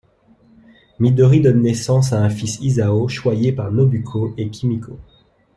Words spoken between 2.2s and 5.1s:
un fils Isao, choyé par Nobuko et Kimiko.